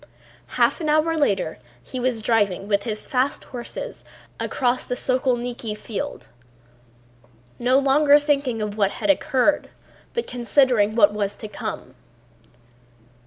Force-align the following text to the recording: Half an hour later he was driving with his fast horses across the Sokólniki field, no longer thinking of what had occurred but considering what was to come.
Half 0.57 0.81
an 0.81 0.89
hour 0.89 1.15
later 1.15 1.59
he 1.83 1.99
was 1.99 2.23
driving 2.23 2.67
with 2.67 2.85
his 2.85 3.05
fast 3.07 3.43
horses 3.43 4.03
across 4.39 4.83
the 4.83 4.95
Sokólniki 4.95 5.77
field, 5.77 6.29
no 7.59 7.77
longer 7.77 8.17
thinking 8.17 8.63
of 8.63 8.75
what 8.75 8.89
had 8.93 9.11
occurred 9.11 9.69
but 10.15 10.25
considering 10.25 10.95
what 10.95 11.13
was 11.13 11.35
to 11.35 11.47
come. 11.47 11.93